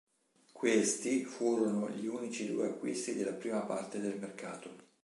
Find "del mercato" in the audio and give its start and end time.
3.99-4.69